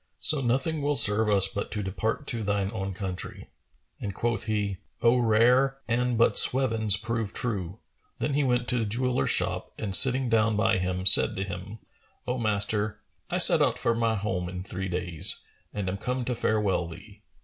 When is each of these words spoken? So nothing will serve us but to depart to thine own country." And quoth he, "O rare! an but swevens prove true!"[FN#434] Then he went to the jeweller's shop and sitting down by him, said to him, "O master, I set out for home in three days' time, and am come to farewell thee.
So 0.19 0.41
nothing 0.41 0.81
will 0.81 0.95
serve 0.95 1.29
us 1.29 1.47
but 1.47 1.69
to 1.73 1.83
depart 1.83 2.25
to 2.25 2.41
thine 2.41 2.71
own 2.73 2.95
country." 2.95 3.51
And 3.99 4.15
quoth 4.15 4.45
he, 4.45 4.77
"O 5.03 5.17
rare! 5.19 5.77
an 5.87 6.17
but 6.17 6.39
swevens 6.39 6.97
prove 6.97 7.33
true!"[FN#434] 7.33 7.77
Then 8.17 8.33
he 8.33 8.43
went 8.43 8.67
to 8.69 8.79
the 8.79 8.85
jeweller's 8.85 9.29
shop 9.29 9.73
and 9.77 9.95
sitting 9.95 10.27
down 10.27 10.55
by 10.57 10.79
him, 10.79 11.05
said 11.05 11.35
to 11.35 11.43
him, 11.43 11.77
"O 12.25 12.39
master, 12.39 12.99
I 13.29 13.37
set 13.37 13.61
out 13.61 13.77
for 13.77 13.93
home 13.93 14.49
in 14.49 14.63
three 14.63 14.89
days' 14.89 15.33
time, 15.35 15.41
and 15.81 15.89
am 15.89 15.97
come 15.99 16.25
to 16.25 16.33
farewell 16.33 16.87
thee. 16.87 17.21